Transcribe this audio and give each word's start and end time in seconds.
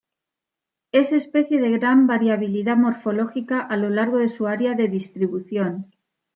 Es 0.91 1.11
especie 1.11 1.61
de 1.61 1.69
gran 1.77 2.07
variabilidad 2.07 2.75
morfológica 2.75 3.59
a 3.61 3.77
lo 3.77 3.91
largo 3.91 4.17
de 4.17 4.29
su 4.29 4.47
área 4.47 4.73
de 4.73 4.87
distribución. 4.87 5.91